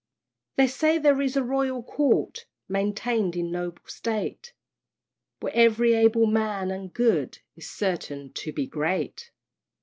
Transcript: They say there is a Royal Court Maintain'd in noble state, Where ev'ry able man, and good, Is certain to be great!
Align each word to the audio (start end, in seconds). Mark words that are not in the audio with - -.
They 0.55 0.65
say 0.65 0.97
there 0.97 1.21
is 1.21 1.37
a 1.37 1.43
Royal 1.43 1.83
Court 1.83 2.47
Maintain'd 2.67 3.35
in 3.35 3.51
noble 3.51 3.83
state, 3.85 4.51
Where 5.41 5.55
ev'ry 5.55 5.93
able 5.93 6.25
man, 6.25 6.71
and 6.71 6.91
good, 6.91 7.37
Is 7.55 7.69
certain 7.69 8.33
to 8.33 8.51
be 8.51 8.65
great! 8.65 9.29